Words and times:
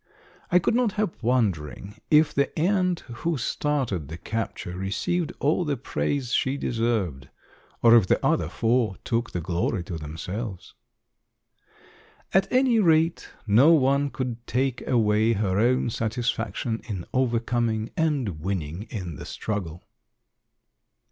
I 0.51 0.57
could 0.57 0.73
not 0.73 0.93
help 0.93 1.21
wondering 1.21 2.01
if 2.09 2.33
the 2.33 2.57
ant 2.57 3.01
who 3.01 3.37
started 3.37 4.07
the 4.07 4.17
capture 4.17 4.75
received 4.75 5.31
all 5.39 5.63
the 5.63 5.77
praise 5.77 6.33
she 6.33 6.57
deserved, 6.57 7.29
or 7.83 7.95
if 7.95 8.07
the 8.07 8.19
other 8.25 8.49
four 8.49 8.95
took 9.03 9.29
the 9.29 9.41
glory 9.41 9.83
to 9.83 9.99
themselves. 9.99 10.73
At 12.33 12.51
any 12.51 12.79
rate, 12.79 13.29
no 13.45 13.73
one 13.73 14.09
could 14.09 14.47
take 14.47 14.81
away 14.87 15.33
her 15.33 15.59
own 15.59 15.91
satisfaction 15.91 16.81
in 16.87 17.05
overcoming 17.13 17.91
and 17.95 18.39
winning 18.39 18.87
in 18.89 19.17
the 19.17 19.25
struggle. 19.27 19.83